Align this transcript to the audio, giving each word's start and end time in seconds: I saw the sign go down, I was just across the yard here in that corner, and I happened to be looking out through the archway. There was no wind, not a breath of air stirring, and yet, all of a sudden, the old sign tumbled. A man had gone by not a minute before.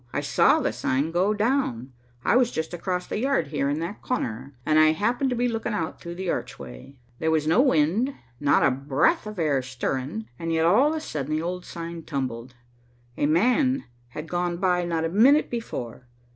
I 0.11 0.21
saw 0.21 0.59
the 0.59 0.73
sign 0.73 1.11
go 1.11 1.31
down, 1.35 1.93
I 2.25 2.35
was 2.35 2.49
just 2.49 2.73
across 2.73 3.05
the 3.05 3.19
yard 3.19 3.49
here 3.49 3.69
in 3.69 3.77
that 3.81 4.01
corner, 4.01 4.55
and 4.65 4.79
I 4.79 4.93
happened 4.93 5.29
to 5.29 5.35
be 5.35 5.47
looking 5.47 5.73
out 5.75 6.01
through 6.01 6.15
the 6.15 6.27
archway. 6.31 6.95
There 7.19 7.29
was 7.29 7.45
no 7.45 7.61
wind, 7.61 8.15
not 8.39 8.63
a 8.65 8.71
breath 8.71 9.27
of 9.27 9.37
air 9.37 9.61
stirring, 9.61 10.27
and 10.39 10.51
yet, 10.51 10.65
all 10.65 10.89
of 10.89 10.95
a 10.95 10.99
sudden, 10.99 11.35
the 11.35 11.43
old 11.43 11.65
sign 11.65 12.01
tumbled. 12.01 12.55
A 13.15 13.27
man 13.27 13.83
had 14.07 14.27
gone 14.27 14.57
by 14.57 14.85
not 14.85 15.05
a 15.05 15.09
minute 15.09 15.51
before. 15.51 16.07